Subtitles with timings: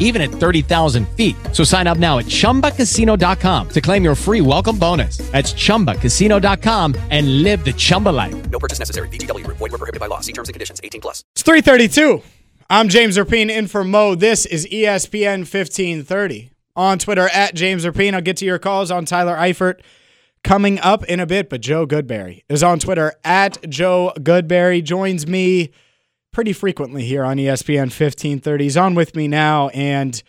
[0.00, 1.36] even at 30,000 feet.
[1.52, 5.18] So sign up now at chumbacasino.com to claim your free welcome bonus.
[5.30, 8.50] That's chumbacasino.com and live the Chumba life.
[8.50, 9.08] No purchase necessary.
[9.08, 9.58] VGW Group.
[9.58, 10.18] Void were prohibited by law.
[10.18, 10.80] See terms and conditions.
[10.82, 11.22] 18 plus.
[11.36, 12.22] It's 332.
[12.68, 14.14] I'm James Rapien in for Mo.
[14.14, 16.50] This is ESPN 1530.
[16.76, 18.14] On Twitter, at James Rapien.
[18.14, 19.80] I'll get to your calls on Tyler Eifert
[20.44, 24.82] coming up in a bit, but Joe Goodberry is on Twitter, at Joe Goodberry.
[24.82, 25.70] Joins me
[26.32, 28.64] pretty frequently here on ESPN 1530.
[28.64, 29.68] He's on with me now.
[29.68, 30.22] And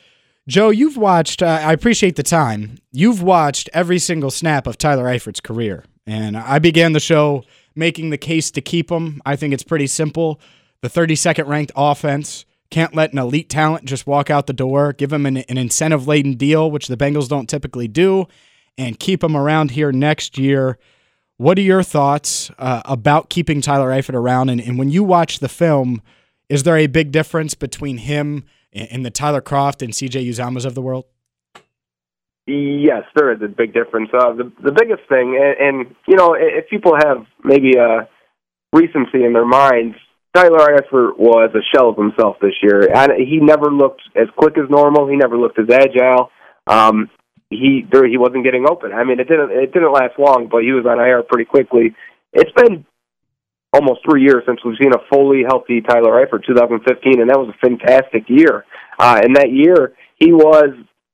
[0.47, 2.77] Joe, you've watched, uh, I appreciate the time.
[2.91, 5.85] You've watched every single snap of Tyler Eifert's career.
[6.07, 7.43] And I began the show
[7.75, 9.21] making the case to keep him.
[9.25, 10.41] I think it's pretty simple.
[10.81, 14.93] The 32nd ranked offense can't let an elite talent just walk out the door.
[14.93, 18.26] Give him an, an incentive laden deal, which the Bengals don't typically do,
[18.77, 20.79] and keep him around here next year.
[21.41, 24.49] What are your thoughts uh, about keeping Tyler Eifert around?
[24.49, 26.03] And, and when you watch the film,
[26.49, 30.75] is there a big difference between him and, the Tyler Kroft and CJ Uzomahs of
[30.75, 31.05] the world?
[32.45, 34.09] Yes, there is a big difference.
[34.13, 38.07] Uh, the the biggest thing, and, and you know, if people have maybe a
[38.71, 39.95] recency in their minds,
[40.35, 42.87] Tyler Eifert was a shell of himself this year.
[42.93, 45.09] And he never looked as quick as normal.
[45.09, 46.29] He never looked as agile.
[46.67, 47.09] Um,
[47.52, 48.94] he there, he wasn't getting open.
[48.94, 51.94] I mean, it didn't it didn't last long, but he was on IR pretty quickly.
[52.34, 52.85] It's been
[53.74, 57.54] almost three years since we've seen a fully healthy Tyler Eifert, 2015, and that was
[57.54, 58.66] a fantastic year.
[58.98, 60.72] Uh, and that year, he was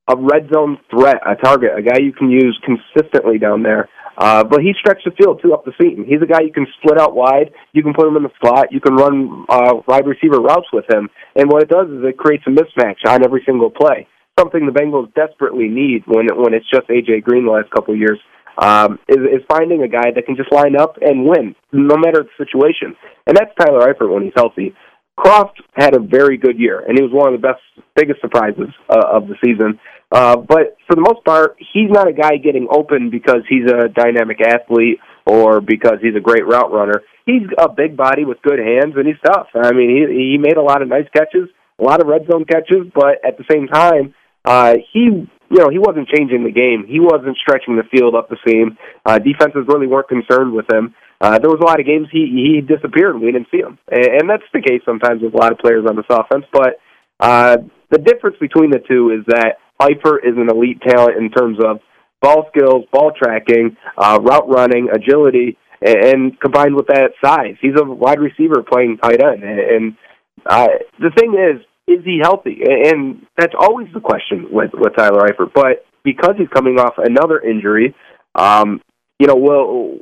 [0.07, 3.89] a red zone threat, a target, a guy you can use consistently down there.
[4.17, 6.03] Uh, but he stretched the field too up the seam.
[6.07, 7.51] He's a guy you can split out wide.
[7.73, 8.71] You can put him in the slot.
[8.71, 11.09] You can run uh, wide receiver routes with him.
[11.35, 14.07] And what it does is it creates a mismatch on every single play.
[14.37, 17.99] Something the Bengals desperately need when when it's just AJ Green the last couple of
[17.99, 18.19] years
[18.57, 22.23] um, is, is finding a guy that can just line up and win, no matter
[22.23, 22.95] the situation.
[23.25, 24.73] And that's Tyler Eifert when he's healthy.
[25.17, 27.61] Kroft had a very good year, and he was one of the best,
[27.95, 29.79] biggest surprises uh, of the season.
[30.11, 33.89] Uh, but for the most part, he's not a guy getting open because he's a
[33.89, 37.01] dynamic athlete or because he's a great route runner.
[37.25, 39.47] He's a big body with good hands, and he's tough.
[39.53, 41.49] I mean, he he made a lot of nice catches,
[41.79, 44.13] a lot of red zone catches, but at the same time,
[44.45, 46.85] uh, he you know he wasn't changing the game.
[46.87, 48.77] He wasn't stretching the field up the seam.
[49.05, 50.95] Uh, defenses really weren't concerned with him.
[51.19, 53.15] Uh, there was a lot of games he he disappeared.
[53.15, 55.59] and We didn't see him, and, and that's the case sometimes with a lot of
[55.59, 56.45] players on this offense.
[56.51, 56.79] But
[57.19, 57.57] uh,
[57.89, 61.79] the difference between the two is that Eifert is an elite talent in terms of
[62.21, 67.79] ball skills, ball tracking, uh, route running, agility, and, and combined with that size, he's
[67.79, 69.43] a wide receiver playing tight end.
[69.43, 69.97] And, and
[70.45, 70.67] uh,
[70.99, 72.61] the thing is, is he healthy?
[72.65, 75.53] And that's always the question with with Tyler Eifert.
[75.53, 77.95] But because he's coming off another injury,
[78.35, 78.81] um,
[79.19, 79.97] you know, well,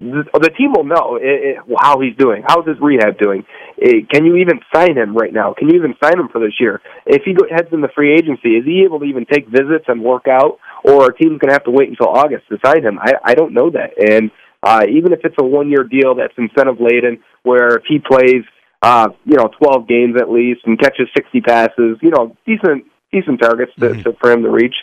[0.00, 2.42] the, the team will know it, it, how he's doing.
[2.46, 3.44] How's his rehab doing?
[3.76, 5.54] It, can you even sign him right now?
[5.56, 6.80] Can you even sign him for this year?
[7.06, 10.02] If he go, heads the free agency, is he able to even take visits and
[10.02, 12.98] work out, or a team's going to have to wait until August to sign him?
[12.98, 13.94] I, I don't know that.
[13.98, 14.30] And
[14.62, 18.42] uh, even if it's a one-year deal that's incentive laden, where if he plays,
[18.84, 23.40] uh, you know, 12 games at least and catches 60 passes, you know, decent decent
[23.40, 24.02] targets to, Mhm.
[24.02, 24.74] to, for him to reach.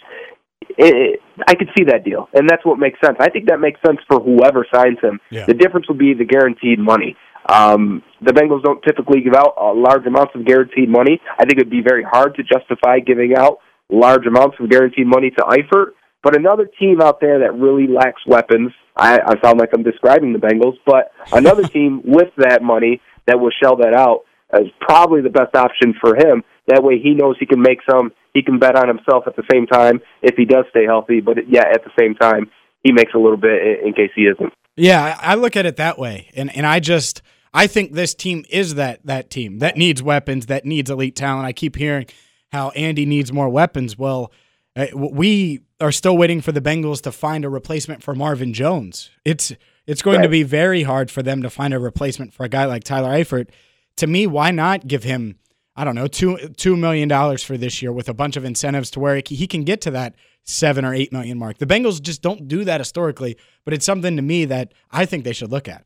[0.77, 3.17] It, it, I could see that deal, and that's what makes sense.
[3.19, 5.19] I think that makes sense for whoever signs him.
[5.29, 5.45] Yeah.
[5.45, 7.17] The difference will be the guaranteed money.
[7.49, 11.19] Um, the Bengals don't typically give out uh, large amounts of guaranteed money.
[11.37, 13.57] I think it would be very hard to justify giving out
[13.89, 15.87] large amounts of guaranteed money to Eifert.
[16.23, 20.33] But another team out there that really lacks weapons, I, I sound like I'm describing
[20.33, 24.21] the Bengals, but another team with that money that will shell that out
[24.59, 26.43] is probably the best option for him.
[26.67, 29.43] That way he knows he can make some, he can bet on himself at the
[29.51, 32.49] same time if he does stay healthy, but yeah, at the same time,
[32.83, 34.53] he makes a little bit in, case he isn't.
[34.75, 37.21] Yeah, I look at it that way, and and I just
[37.53, 41.45] I think this team is that that team that needs weapons, that needs elite talent.
[41.45, 42.07] I keep hearing
[42.51, 43.97] how Andy needs more weapons.
[43.97, 44.31] Well,
[44.75, 49.11] uh, we are still waiting for the Bengals to find a replacement for Marvin Jones.
[49.25, 49.53] It's
[49.87, 52.65] it's going to be very hard for them to find a replacement for a guy
[52.65, 53.49] like Tyler Eifert.
[53.97, 55.39] To me, why not give him
[55.75, 58.91] I don't know two two million dollars for this year with a bunch of incentives
[58.91, 61.57] to where he can get to that seven or eight million mark.
[61.59, 65.23] The Bengals just don't do that historically, but it's something to me that I think
[65.23, 65.85] they should look at.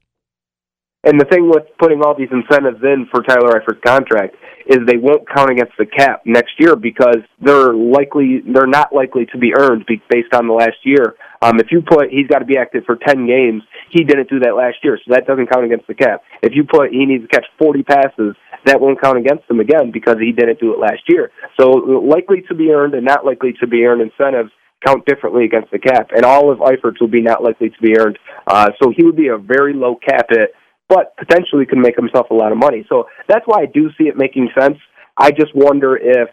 [1.03, 4.97] And the thing with putting all these incentives in for Tyler Eifert's contract is they
[4.97, 9.53] won't count against the cap next year because they're likely they're not likely to be
[9.55, 11.13] earned based on the last year.
[11.45, 13.61] Um, if you put he's got to be active for ten games,
[13.91, 16.23] he didn't do that last year, so that doesn't count against the cap.
[16.41, 18.33] If you put he needs to catch forty passes,
[18.65, 21.29] that won't count against him again because he didn't do it last year.
[21.59, 24.49] So likely to be earned and not likely to be earned incentives
[24.85, 27.97] count differently against the cap, and all of Eifert's will be not likely to be
[27.97, 28.17] earned.
[28.47, 30.49] Uh, so he would be a very low cap hit
[30.87, 32.85] but potentially can make himself a lot of money.
[32.89, 34.77] So that's why I do see it making sense.
[35.17, 36.29] I just wonder if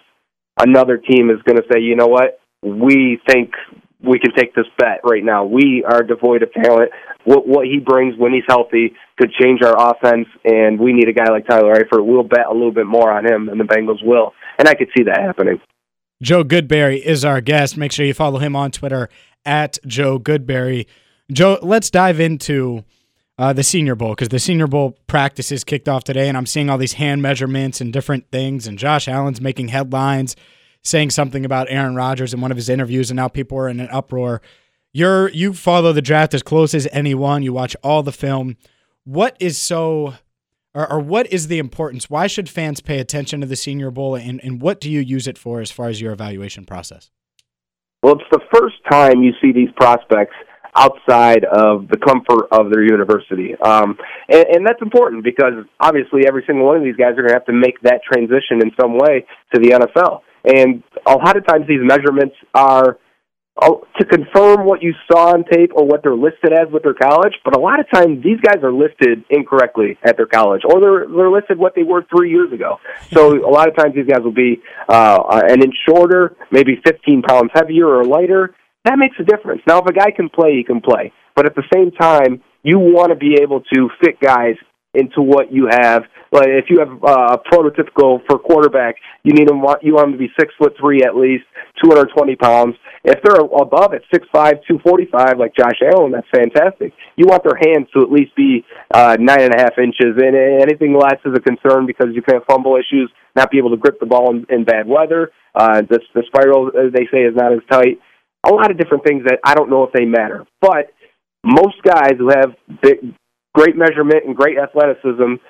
[0.59, 3.53] another team is going to say, you know what, we think
[4.03, 5.45] we can take this bet right now.
[5.45, 6.91] We are devoid of talent.
[7.25, 11.13] What what he brings when he's healthy could change our offense, and we need a
[11.13, 12.05] guy like Tyler Eifert.
[12.05, 14.89] We'll bet a little bit more on him than the Bengals will, and I could
[14.97, 15.61] see that happening.
[16.23, 17.77] Joe Goodberry is our guest.
[17.77, 19.09] Make sure you follow him on Twitter
[19.45, 20.87] at Joe Goodberry.
[21.31, 22.85] Joe, let's dive into
[23.39, 26.71] uh, the Senior Bowl because the Senior Bowl practices kicked off today, and I'm seeing
[26.71, 28.67] all these hand measurements and different things.
[28.67, 30.37] And Josh Allen's making headlines,
[30.83, 33.81] saying something about Aaron Rodgers in one of his interviews, and now people are in
[33.81, 34.43] an uproar.
[34.93, 37.43] You're you follow the draft as close as anyone.
[37.43, 38.57] You watch all the film.
[39.05, 40.15] What is so,
[40.75, 42.11] or, or what is the importance?
[42.11, 45.27] Why should fans pay attention to the Senior Bowl, and, and what do you use
[45.27, 47.11] it for as far as your evaluation process?
[48.03, 50.35] Well, it's the first time you see these prospects
[50.75, 53.55] outside of the comfort of their university.
[53.61, 53.97] Um,
[54.29, 57.35] and, and that's important because obviously every single one of these guys are going to
[57.35, 60.23] have to make that transition in some way to the NFL.
[60.45, 62.99] And a lot of times these measurements are
[63.61, 66.95] oh, to confirm what you saw on tape or what they're listed as with their
[66.95, 70.81] college, but a lot of times these guys are listed incorrectly at their college, or
[70.81, 72.79] they're they're listed what they were three years ago.
[73.13, 77.23] So a lot of times these guys will be uh, an inch shorter, maybe 15
[77.23, 78.55] pounds heavier or lighter,
[78.85, 79.63] that makes a difference.
[79.67, 81.13] Now, if a guy can play, he can play.
[81.37, 84.57] But at the same time, you want to be able to fit guys
[84.95, 86.03] into what you have.
[86.31, 89.65] Like if you have uh, a prototypical for quarterback, you need them.
[89.83, 91.45] You want them to be six foot three at least,
[91.83, 92.75] two hundred twenty pounds.
[93.05, 96.93] If they're above it, six five, two forty five, like Josh Allen, that's fantastic.
[97.17, 100.37] You want their hands to at least be uh, nine and a half inches, and
[100.63, 103.77] anything less is a concern because you can have fumble issues, not be able to
[103.77, 105.33] grip the ball in, in bad weather.
[105.55, 107.99] Uh, the, the spiral, as they say, is not as tight
[108.45, 110.47] a lot of different things that I don't know if they matter.
[110.61, 110.93] But
[111.45, 113.15] most guys who have big,
[113.55, 115.41] great measurement and great athleticism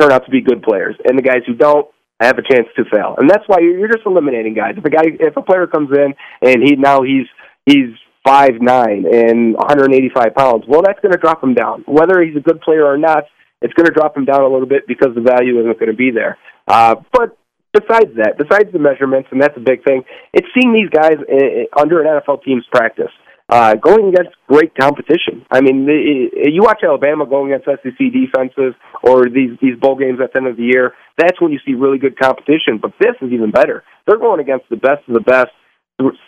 [0.00, 1.88] turn out to be good players, and the guys who don't
[2.20, 3.14] have a chance to fail.
[3.18, 4.74] And that's why you're just eliminating guys.
[4.76, 7.26] If a guy, if a player comes in and he now he's
[7.66, 11.84] he's five nine and 185 pounds, well, that's going to drop him down.
[11.86, 13.24] Whether he's a good player or not,
[13.60, 15.96] it's going to drop him down a little bit because the value isn't going to
[15.96, 16.38] be there.
[16.66, 17.36] Uh, but
[17.72, 20.02] besides that, besides the measurements, and that's a big thing,
[20.32, 23.10] it's seeing these guys uh, under an NFL team's practice.
[23.50, 25.44] Uh, going against great competition.
[25.50, 30.18] I mean, the, you watch Alabama going against SEC defenses or these these bowl games
[30.22, 30.94] at the end of the year.
[31.18, 32.78] That's when you see really good competition.
[32.80, 33.84] But this is even better.
[34.06, 35.52] They're going against the best of the best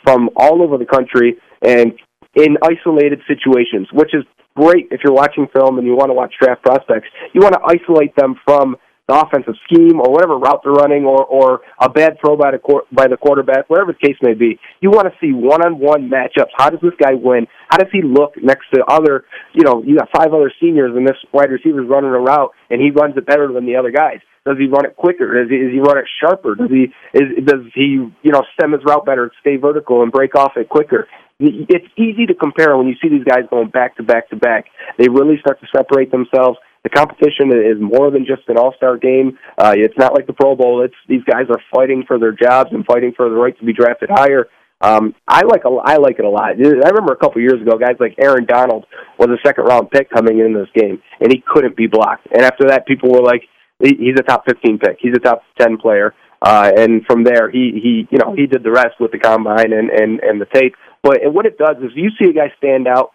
[0.04, 1.92] from all over the country and
[2.34, 4.22] in isolated situations, which is
[4.54, 7.08] great if you're watching film and you want to watch draft prospects.
[7.32, 8.76] You want to isolate them from
[9.08, 12.58] the offensive scheme or whatever route they're running or, or a bad throw by the,
[12.90, 14.58] by the quarterback, whatever the case may be.
[14.80, 16.50] You want to see one-on-one matchups.
[16.56, 17.46] How does this guy win?
[17.68, 19.24] How does he look next to other,
[19.54, 22.80] you know, you got five other seniors and this wide receiver's running a route and
[22.80, 24.18] he runs it better than the other guys.
[24.44, 25.42] Does he run it quicker?
[25.42, 26.54] Does he, does he run it sharper?
[26.54, 30.36] Does he is, does he you know stem his route better, stay vertical, and break
[30.36, 31.08] off it quicker?
[31.40, 34.66] It's easy to compare when you see these guys going back to back to back.
[34.98, 39.36] They really start to separate themselves the competition is more than just an all-star game.
[39.58, 40.84] Uh, it's not like the Pro Bowl.
[40.84, 43.72] It's these guys are fighting for their jobs and fighting for the right to be
[43.72, 44.46] drafted higher.
[44.80, 46.50] Um, I like a, I like it a lot.
[46.50, 48.86] I remember a couple years ago, guys like Aaron Donald
[49.18, 52.28] was a second round pick coming in this game, and he couldn't be blocked.
[52.30, 53.42] And after that, people were like,
[53.80, 54.98] he's a top 15 pick.
[55.00, 56.14] He's a top 10 player.
[56.40, 59.72] Uh, and from there, he he you know he did the rest with the combine
[59.72, 60.76] and and and the tape.
[61.02, 63.10] But and what it does is you see a guy stand out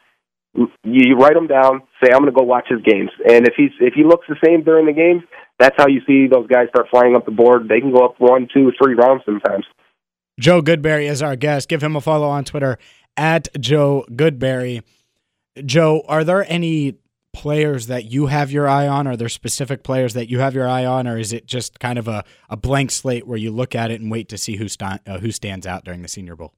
[0.54, 3.72] you, write him down, say I'm going to go watch his games, and if he's
[3.80, 5.24] if he looks the same during the games,
[5.60, 7.68] that's how you see those guys start flying up the board.
[7.70, 9.66] They can go up one, two, three rounds sometimes.
[10.40, 11.70] Joe Goodberry is our guest.
[11.70, 12.78] Give him a follow on Twitter
[13.16, 14.84] at Joe Goodberry.
[15.66, 16.96] Joe, are there any
[17.34, 19.08] players that you have your eye on?
[19.08, 21.98] Are there specific players that you have your eye on, or is it just kind
[22.00, 24.68] of a, a blank slate where you look at it and wait to see who,
[24.68, 26.54] st- uh, who stands out during the Senior Bowl?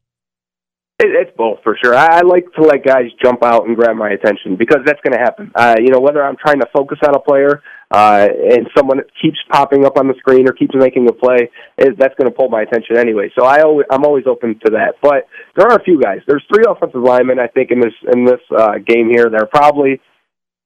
[1.04, 1.94] It, it's both for sure.
[1.94, 5.12] I, I like to let guys jump out and grab my attention because that's going
[5.12, 5.52] to happen.
[5.54, 9.38] Uh, you know, whether I'm trying to focus on a player uh, and someone keeps
[9.52, 12.48] popping up on the screen or keeps making a play, it, that's going to pull
[12.48, 13.30] my attention anyway.
[13.38, 14.96] So I always, I'm always open to that.
[15.02, 16.20] But there are a few guys.
[16.26, 19.30] There's three offensive linemen I think in this in this uh, game here.
[19.30, 20.00] They're probably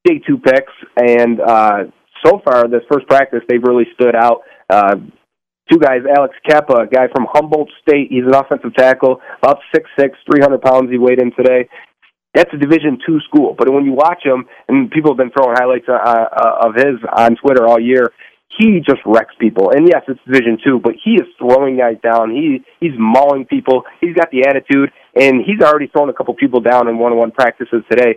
[0.04, 1.78] day two picks, and uh,
[2.24, 4.42] so far, this first practice, they've really stood out.
[4.70, 4.96] Uh,
[5.70, 8.08] two guys, Alex Cappa, a guy from Humboldt State.
[8.10, 10.90] He's an offensive tackle, about six six, three hundred pounds.
[10.90, 11.68] He weighed in today.
[12.34, 15.56] That's a Division two school, but when you watch him, and people have been throwing
[15.56, 18.12] highlights uh, uh, of his on Twitter all year,
[18.58, 19.70] he just wrecks people.
[19.70, 22.30] And yes, it's Division two, but he is throwing guys down.
[22.30, 23.84] He he's mauling people.
[24.00, 27.82] He's got the attitude, and he's already thrown a couple people down in one-on-one practices
[27.90, 28.16] today.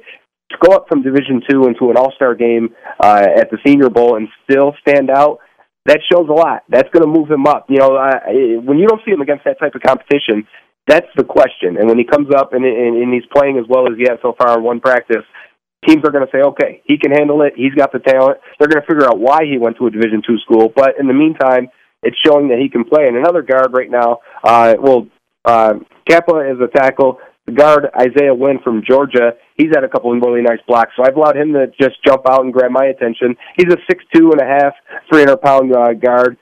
[0.51, 4.17] To go up from Division two into an All-Star game uh, at the Senior Bowl
[4.17, 5.39] and still stand out,
[5.85, 6.63] that shows a lot.
[6.69, 7.65] That's going to move him up.
[7.69, 8.19] You know, uh,
[8.61, 10.47] when you don't see him against that type of competition,
[10.87, 11.77] that's the question.
[11.77, 14.19] And when he comes up and, and, and he's playing as well as he has
[14.21, 15.25] so far in one practice,
[15.87, 17.53] teams are going to say, okay, he can handle it.
[17.55, 18.37] He's got the talent.
[18.59, 20.71] They're going to figure out why he went to a Division two school.
[20.73, 21.69] But in the meantime,
[22.03, 23.07] it's showing that he can play.
[23.07, 25.07] And another guard right now, uh, well,
[25.45, 25.73] uh,
[26.07, 27.19] Cappa is a tackle.
[27.55, 30.91] Guard Isaiah Wynn from Georgia, he's had a couple of really nice blocks.
[30.95, 33.35] So I've allowed him to just jump out and grab my attention.
[33.57, 34.73] He's a six two and a half,
[35.11, 36.37] three hundred pound uh, guard.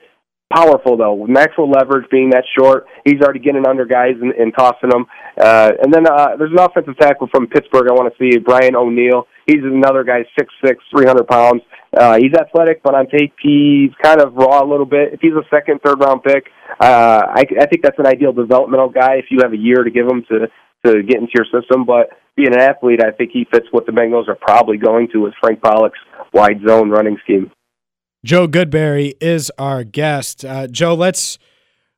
[0.52, 4.90] Powerful though, with leverage being that short, he's already getting under guys and, and tossing
[4.90, 5.06] them.
[5.40, 7.86] Uh, and then uh, there's an offensive tackle from Pittsburgh.
[7.88, 9.28] I want to see Brian O'Neill.
[9.46, 11.62] He's another guy, six six, three hundred pounds.
[11.96, 15.14] Uh, he's athletic, but on tape he's kind of raw a little bit.
[15.14, 16.46] If he's a second, third round pick,
[16.80, 19.22] uh, I, I think that's an ideal developmental guy.
[19.22, 20.48] If you have a year to give him to
[20.84, 23.92] to get into your system, but being an athlete, I think he fits what the
[23.92, 25.98] Bengals are probably going to with Frank Pollack's
[26.32, 27.50] wide zone running scheme.
[28.24, 30.44] Joe Goodberry is our guest.
[30.44, 31.38] Uh, Joe, let's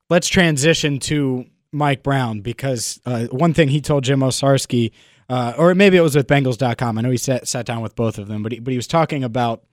[0.08, 4.92] let's transition to Mike Brown because uh, one thing he told Jim Owczarski,
[5.28, 6.98] uh, or maybe it was with Bengals.com.
[6.98, 8.86] I know he sat sat down with both of them, but he, but he was
[8.86, 9.64] talking about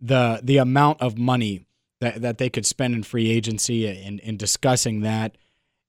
[0.00, 1.66] the the amount of money
[2.00, 5.36] that, that they could spend in free agency and, and discussing that.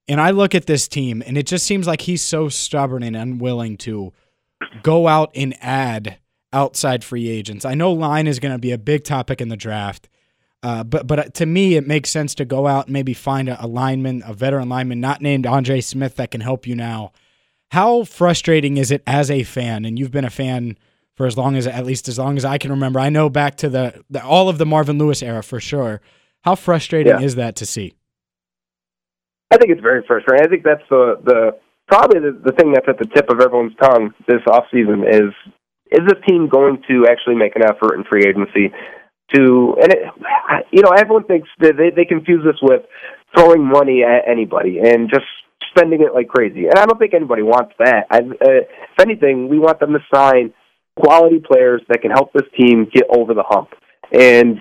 [0.08, 3.14] And I look at this team, and it just seems like he's so stubborn and
[3.16, 4.12] unwilling to
[4.82, 6.18] go out and add
[6.52, 7.64] outside free agents.
[7.64, 10.08] I know line is going to be a big topic in the draft,
[10.62, 13.62] uh, but but to me, it makes sense to go out and maybe find a,
[13.64, 17.12] a lineman, a veteran lineman, not named Andre Smith, that can help you now.
[17.70, 19.84] How frustrating is it as a fan?
[19.84, 20.78] And you've been a fan
[21.14, 22.98] for as long as at least as long as I can remember.
[22.98, 26.00] I know back to the, the all of the Marvin Lewis era for sure.
[26.44, 27.20] How frustrating Yeah.
[27.26, 27.92] is that to see?
[29.50, 30.44] I think it's very frustrating.
[30.44, 33.76] I think that's the the probably the, the thing that's at the tip of everyone's
[33.80, 35.32] tongue this off season is
[35.90, 38.72] is this team going to actually make an effort in free agency
[39.34, 40.02] to and it,
[40.70, 42.82] you know everyone thinks that they they confuse this with
[43.34, 45.26] throwing money at anybody and just
[45.70, 48.06] spending it like crazy and I don't think anybody wants that.
[48.10, 50.52] I, uh, if anything, we want them to sign
[50.96, 53.70] quality players that can help this team get over the hump
[54.12, 54.60] and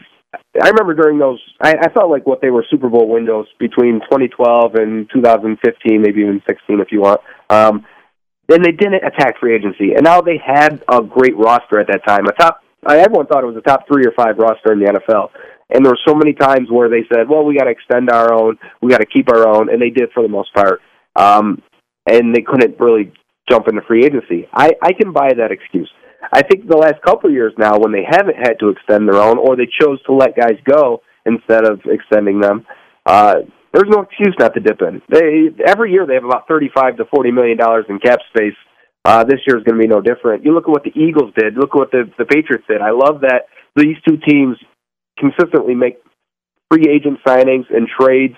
[0.62, 4.02] I remember during those, I, I felt like what they were Super Bowl windows between
[4.02, 7.22] 2012 and 2015, maybe even 16 if you want.
[7.50, 7.86] Um,
[8.48, 12.06] then they didn't attack free agency, and now they had a great roster at that
[12.08, 12.26] time.
[12.28, 15.30] A top, everyone thought it was a top three or five roster in the NFL.
[15.70, 18.34] And there were so many times where they said, "Well, we got to extend our
[18.34, 20.82] own, we got to keep our own," and they did for the most part.
[21.18, 21.62] Um,
[22.06, 23.12] and they couldn't really
[23.50, 24.48] jump into free agency.
[24.54, 25.92] I, I can buy that excuse.
[26.32, 29.22] I think the last couple of years now, when they haven't had to extend their
[29.22, 32.66] own, or they chose to let guys go instead of extending them,
[33.06, 33.36] uh,
[33.74, 35.02] there's no excuse not to dip in.
[35.10, 38.56] They every year they have about thirty-five to forty million dollars in cap space.
[39.06, 40.44] Uh, this year is going to be no different.
[40.44, 41.56] You look at what the Eagles did.
[41.56, 42.82] Look at what the the Patriots did.
[42.82, 43.44] I love that
[43.76, 44.58] these two teams
[45.18, 45.98] consistently make
[46.72, 48.36] free agent signings and trades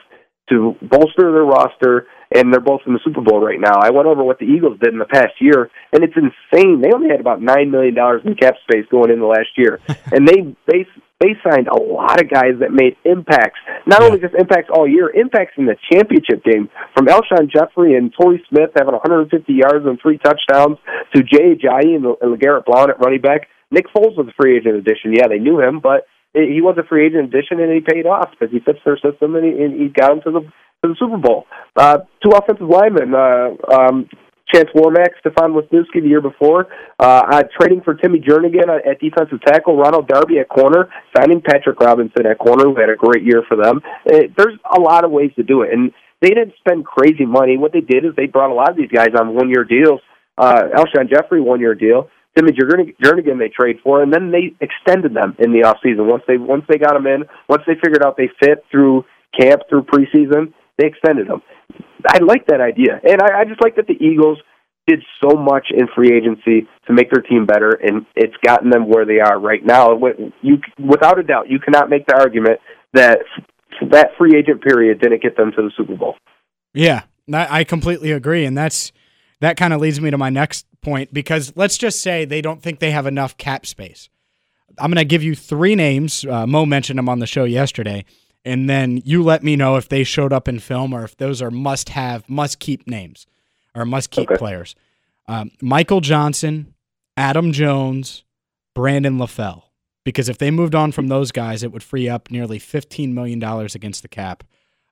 [0.50, 3.80] to bolster their roster, and they're both in the Super Bowl right now.
[3.82, 6.82] I went over what the Eagles did in the past year, and it's insane.
[6.82, 9.80] They only had about nine million dollars in cap space going into last year,
[10.12, 10.86] and they they
[11.20, 13.60] they signed a lot of guys that made impacts.
[13.86, 16.70] Not only just impacts all year, impacts in the championship game.
[16.96, 20.78] From Alshon Jeffery and Torrey Smith having 150 yards and three touchdowns
[21.14, 23.50] to Jay Ajayi and, and LeGarrette Blount at running back.
[23.72, 25.14] Nick Foles was a free agent addition.
[25.14, 28.30] Yeah, they knew him, but he was a free agent addition, and he paid off
[28.32, 30.52] because he fits their system, and he, and he got them to the
[30.84, 31.46] to the Super Bowl.
[31.76, 34.10] Uh, two offensive linemen, uh, um,
[34.54, 36.68] Chance Warmack, Stefan Wisniewski the year before,
[37.00, 41.80] uh, uh, trading for Timmy Jernigan at, defensive tackle, Ronald Darby at corner, signing Patrick
[41.80, 43.82] Robinson at corner, who had a great year for them.
[44.06, 47.58] It, there's a lot of ways to do it, and they didn't spend crazy money.
[47.58, 50.02] What they did is they brought a lot of these guys on one-year deals.
[50.38, 52.10] Uh, Alshon Jeffery, one-year deal.
[52.36, 56.08] Timmy Jernigan they trade for, and then they extended them in the off season.
[56.08, 59.04] Once they once they got them in, once they figured out they fit through
[59.38, 61.42] camp through preseason, they extended them.
[62.08, 64.40] I like that idea, and I, I just like that the Eagles
[64.88, 68.90] did so much in free agency to make their team better, and it's gotten them
[68.90, 70.00] where they are right now.
[70.42, 72.60] You, without a doubt, you cannot make the argument
[72.94, 73.20] that
[73.92, 76.16] that free agent period didn't get them to the Super Bowl.
[76.74, 78.92] Yeah, I I completely agree, and that's
[79.42, 82.62] that kind of leads me to my next point because let's just say they don't
[82.62, 84.10] think they have enough cap space.
[84.78, 86.26] I'm going to give you three names.
[86.26, 88.06] Uh, Mo mentioned them on the show yesterday,
[88.46, 91.42] and then you let me know if they showed up in film or if those
[91.42, 93.26] are must have, must keep names
[93.76, 94.38] or must keep Okay.
[94.38, 94.76] players.
[95.28, 96.74] Um, Michael Johnson,
[97.18, 98.24] Adam Jones,
[98.74, 99.64] Brandon LaFell.
[100.06, 103.44] Because if they moved on from those guys, it would free up nearly $15 million
[103.44, 104.44] against the cap.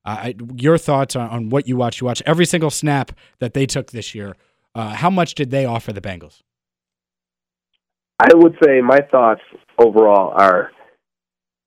[0.05, 2.01] Uh, I, your thoughts on, on what you watch?
[2.01, 4.35] You watch every single snap that they took this year.
[4.75, 6.41] Uh, how much did they offer the Bengals?
[8.19, 9.41] I would say my thoughts
[9.79, 10.71] overall are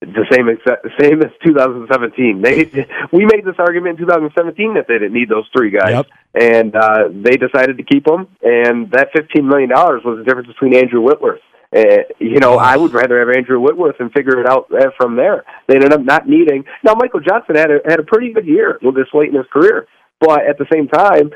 [0.01, 2.43] the same exa- same as 2017.
[2.43, 6.07] They we made this argument in 2017 that they didn't need those three guys, Yep.
[6.35, 8.29] and uh, they decided to keep them.
[8.43, 11.41] And that 15 million dollars was the difference between Andrew Whitworth.
[11.77, 15.15] Uh, you know, I would rather have Andrew Whitworth and figure it out uh, from
[15.17, 15.45] there.
[15.69, 16.65] They ended up not needing.
[16.83, 19.47] Now, Michael Johnson had a had a pretty good year with this late in his
[19.53, 19.87] career,
[20.19, 21.31] but at the same time,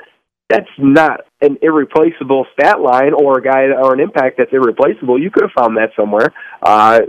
[0.48, 5.20] that's not an irreplaceable stat line or a guy or an impact that's irreplaceable.
[5.20, 6.32] You could have found that somewhere.
[6.62, 7.00] Uh,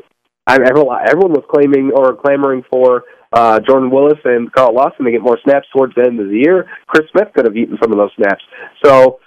[0.47, 5.11] I, everyone, everyone was claiming or clamoring for uh, Jordan Willis and Carl Lawson to
[5.11, 6.67] get more snaps towards the end of the year.
[6.87, 8.43] Chris Smith could have eaten some of those snaps.
[8.83, 9.19] So,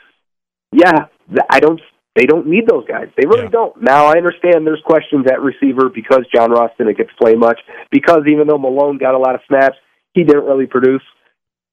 [0.72, 1.06] yeah,
[1.50, 1.80] I don't.
[2.14, 3.08] They don't need those guys.
[3.16, 3.50] They really Yeah.
[3.50, 3.82] don't.
[3.82, 7.60] Now I understand there's questions at receiver because John Ross didn't get to play much.
[7.92, 9.76] Because even though Malone got a lot of snaps,
[10.14, 11.02] he didn't really produce.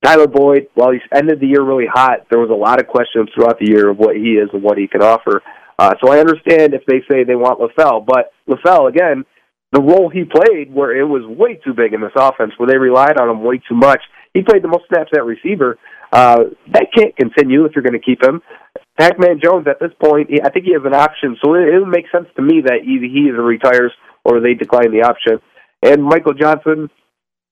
[0.04, 3.30] Tyler Boyd, while he ended the year really hot, there was a lot of questions
[3.34, 5.42] throughout the year of what he is and what he can offer.
[5.80, 9.26] Uh, so I understand if they say they want LaFell, but LaFell again,
[9.76, 12.78] the role he played where it was way too big in this offense, where they
[12.78, 14.00] relied on him way too much.
[14.34, 15.78] He played the most snaps at receiver.
[16.14, 18.42] Uh, that can't continue if you're going to keep him.
[18.98, 21.92] Pac-Man Jones, at this point, I think he has an option, so it, it would
[21.92, 23.92] make sense to me that either he either retires
[24.24, 25.44] or they decline the option.
[25.84, 26.90] And Michael Johnson,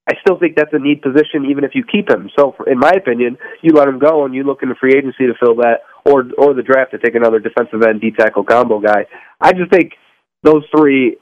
[0.08, 2.30] I still think that's a need position, even if you keep him.
[2.40, 5.28] So, in my opinion, you let him go and you look in the free agency
[5.28, 8.80] to fill that, or or the draft to take another defensive end D tackle combo
[8.80, 9.08] guy.
[9.42, 9.92] I just think
[10.44, 11.18] those three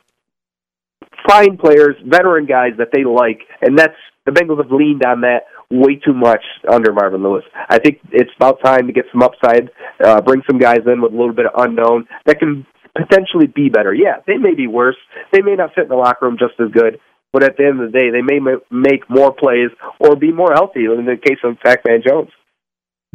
[1.28, 5.46] fine players, veteran guys that they like, and that's the Bengals have leaned on that
[5.70, 7.44] way too much under Marvin Lewis.
[7.70, 9.70] I think it's about time to get some upside,
[10.04, 13.70] uh, bring some guys in with a little bit of unknown that can potentially be
[13.70, 13.94] better.
[13.94, 14.98] Yeah, they may be worse.
[15.32, 17.00] They may not fit in the locker room just as good.
[17.34, 20.52] But at the end of the day, they may make more plays or be more
[20.54, 20.84] healthy.
[20.84, 22.30] In the case of Pac-Man Jones,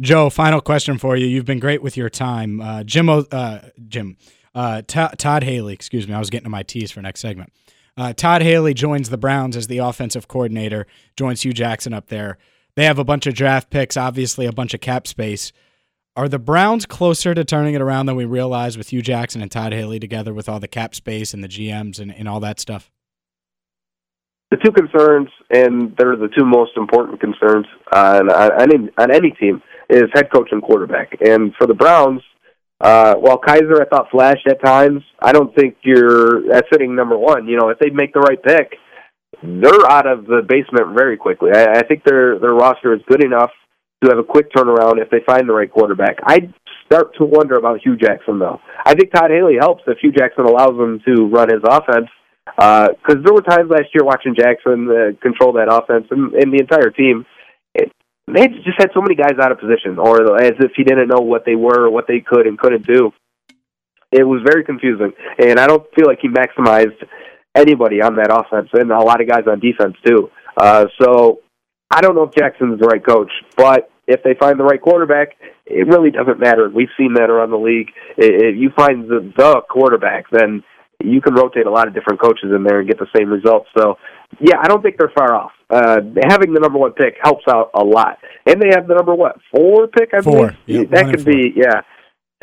[0.01, 1.25] Joe, final question for you.
[1.27, 2.59] You've been great with your time.
[2.59, 4.17] Uh, Jim, uh, Jim,
[4.55, 6.13] uh, To- Todd Haley, excuse me.
[6.13, 7.51] I was getting to my tease for next segment.
[7.97, 12.37] Uh, Todd Haley joins the Browns as the offensive coordinator, joins Hue Jackson up there.
[12.75, 15.51] They have a bunch of draft picks, obviously a bunch of cap space.
[16.15, 19.51] Are the Browns closer to turning it around than we realize with Hue Jackson and
[19.51, 22.59] Todd Haley together with all the cap space and the GMs and, and all that
[22.59, 22.91] stuff?
[24.49, 29.31] the two concerns, and they're the two most important concerns on, on any on any
[29.31, 31.17] team, is head coach and quarterback.
[31.21, 32.21] And for the Browns,
[32.79, 37.17] uh, while Kizer I thought flashed at times, I don't think you're at sitting number
[37.17, 37.47] one.
[37.47, 38.77] You know, if they make the right pick,
[39.41, 41.51] they're out of the basement very quickly.
[41.53, 43.51] I, I think their their roster is good enough
[44.03, 46.17] to have a quick turnaround if they find the right quarterback.
[46.23, 46.53] I
[46.85, 48.59] start to wonder about Hue Jackson though.
[48.85, 52.07] I think Todd Haley helps if Hue Jackson allows him to run his offense
[52.55, 56.61] because there were times last year watching Jackson uh, control that offense and, and the
[56.61, 57.25] entire team.
[58.27, 61.21] They just had so many guys out of position, or as if he didn't know
[61.21, 63.11] what they were, or what they could and couldn't do.
[64.11, 66.97] It was very confusing, and I don't feel like he maximized
[67.55, 70.29] anybody on that offense, and a lot of guys on defense too.
[70.55, 71.39] Uh, so
[71.91, 75.35] I don't know if Jackson's the right coach, but if they find the right quarterback,
[75.65, 76.69] it really doesn't matter.
[76.69, 77.89] We've seen that around the league.
[78.17, 80.63] If you find the, the quarterback, then
[81.03, 83.67] you can rotate a lot of different coaches in there and get the same results.
[83.77, 83.97] So,
[84.39, 85.51] yeah, I don't think they're far off.
[85.69, 89.13] Uh, having the number one pick helps out a lot, and they have the number
[89.15, 90.13] what four pick?
[90.13, 90.55] I Four.
[90.65, 91.81] believe Yeah, that could be yeah.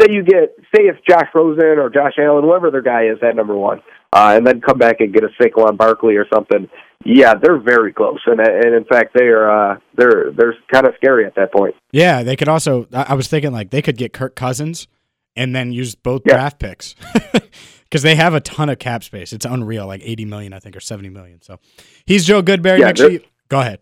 [0.01, 3.37] Say you get say if Josh Rosen or Josh Allen, whoever their guy is, at
[3.37, 3.81] number one,
[4.13, 6.69] uh, and then come back and get a Saquon Barkley or something.
[7.05, 10.95] Yeah, they're very close, and and in fact they are uh, they're they're kind of
[10.97, 11.75] scary at that point.
[11.93, 12.89] Yeah, they could also.
[12.93, 14.89] I I was thinking like they could get Kirk Cousins
[15.37, 16.35] and then use both Yeah.
[16.35, 16.95] draft picks
[17.95, 19.33] because they have a ton of cap space.
[19.33, 21.41] It's unreal, like eighty million, I think, or seventy million.
[21.43, 21.61] So
[22.07, 22.81] he's Joe Goodberry.
[22.81, 23.79] Yeah, Make sure you go ahead.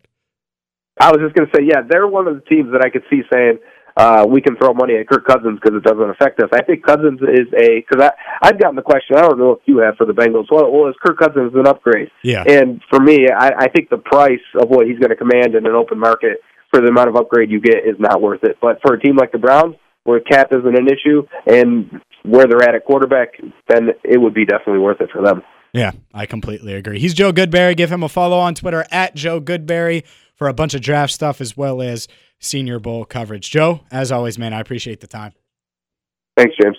[1.00, 3.04] I was just going to say, yeah, they're one of the teams that I could
[3.08, 3.58] see saying
[3.96, 6.50] uh, we can throw money at Kirk Cousins because it doesn't affect us.
[6.52, 8.10] I think Cousins is a because I
[8.42, 9.16] I've gotten the question.
[9.16, 10.44] I don't know if you have for the Bengals.
[10.50, 12.10] Well, well, is Kirk Cousins an upgrade?
[12.22, 15.54] Yeah, And for me, I, I think the price of what he's going to command
[15.54, 18.58] in an open market for the amount of upgrade you get is not worth it.
[18.60, 22.62] But for a team like the Browns, where cap isn't an issue and where they're
[22.62, 23.34] at at quarterback,
[23.68, 25.42] then it would be definitely worth it for them.
[25.72, 26.98] yeah, I completely agree.
[26.98, 27.76] He's Joe Goodberry.
[27.76, 30.04] Give him a follow on Twitter at Joe Goodberry
[30.34, 32.08] for a bunch of draft stuff as well as
[32.38, 33.50] Senior Bowl coverage.
[33.50, 35.32] Joe, as always, man, I appreciate the time.
[36.36, 36.76] Thanks, James.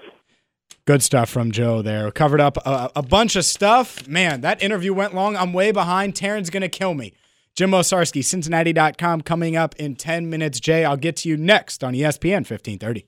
[0.85, 2.11] Good stuff from Joe there.
[2.11, 4.05] Covered up a, a bunch of stuff.
[4.07, 5.37] Man, that interview went long.
[5.37, 6.13] I'm way behind.
[6.13, 7.13] Taryn's going to kill me.
[7.55, 10.59] Jim Owczarski, Cincinnati.com, coming up in 10 minutes.
[10.59, 13.07] Jay, I'll get to you next on ESPN 1530.